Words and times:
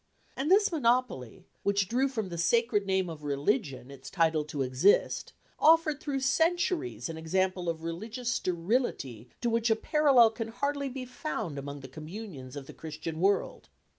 And 0.35 0.49
this 0.49 0.71
monopoly, 0.71 1.45
which 1.61 1.87
drew 1.87 2.07
from 2.07 2.29
the 2.29 2.37
sacred 2.39 2.87
name 2.87 3.07
of 3.07 3.21
religion 3.23 3.91
its 3.91 4.09
title 4.09 4.43
to 4.45 4.63
exist, 4.63 5.31
offered 5.59 6.01
through 6.01 6.21
centuries 6.21 7.07
an 7.07 7.19
example 7.19 7.69
of 7.69 7.83
religious 7.83 8.33
sterility 8.33 9.29
to 9.41 9.49
which 9.51 9.69
a 9.69 9.75
parallel 9.75 10.31
can 10.31 10.47
hardly 10.47 10.89
be 10.89 11.05
found 11.05 11.59
among 11.59 11.81
the 11.81 11.87
communions 11.87 12.55
of 12.55 12.65
the 12.65 12.73
Christian 12.73 13.19
world. 13.19 13.69